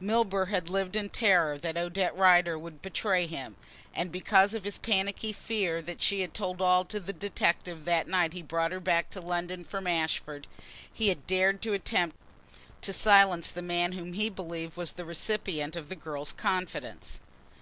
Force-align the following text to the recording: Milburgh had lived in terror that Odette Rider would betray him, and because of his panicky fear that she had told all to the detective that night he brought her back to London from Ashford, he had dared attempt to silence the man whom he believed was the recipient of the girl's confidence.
Milburgh 0.00 0.48
had 0.48 0.70
lived 0.70 0.96
in 0.96 1.10
terror 1.10 1.58
that 1.58 1.76
Odette 1.76 2.16
Rider 2.16 2.58
would 2.58 2.80
betray 2.80 3.26
him, 3.26 3.56
and 3.94 4.10
because 4.10 4.54
of 4.54 4.64
his 4.64 4.78
panicky 4.78 5.34
fear 5.34 5.82
that 5.82 6.00
she 6.00 6.22
had 6.22 6.32
told 6.32 6.62
all 6.62 6.82
to 6.86 6.98
the 6.98 7.12
detective 7.12 7.84
that 7.84 8.08
night 8.08 8.32
he 8.32 8.40
brought 8.40 8.72
her 8.72 8.80
back 8.80 9.10
to 9.10 9.20
London 9.20 9.64
from 9.64 9.86
Ashford, 9.86 10.46
he 10.90 11.08
had 11.08 11.26
dared 11.26 11.66
attempt 11.66 12.16
to 12.80 12.92
silence 12.94 13.50
the 13.50 13.60
man 13.60 13.92
whom 13.92 14.14
he 14.14 14.30
believed 14.30 14.78
was 14.78 14.92
the 14.92 15.04
recipient 15.04 15.76
of 15.76 15.90
the 15.90 15.94
girl's 15.96 16.32
confidence. 16.32 17.20